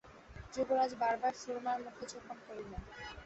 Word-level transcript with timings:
যুবরাজ 0.53 0.91
বার 1.01 1.15
বার 1.21 1.33
সুরমার 1.41 1.77
মুখচুম্বন 1.85 2.37
করিলেন। 2.47 2.81